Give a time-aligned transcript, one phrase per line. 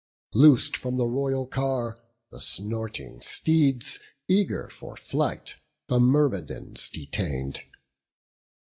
[0.33, 1.99] Loos'd from the royal car,
[2.31, 5.57] the snorting steeds, Eager for flight,
[5.89, 7.59] the Myrmidons detain'd.